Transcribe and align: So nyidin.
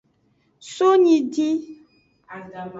So 0.71 0.87
nyidin. 1.03 1.57